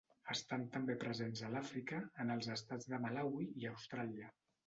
Estan 0.35 0.61
també 0.75 0.93
presents 1.03 1.43
a 1.47 1.49
l'Àfrica, 1.57 1.99
en 2.25 2.35
els 2.37 2.49
estats 2.55 2.89
de 2.93 3.01
Malawi 3.05 3.47
i 3.65 3.71
Austràlia. 3.75 4.35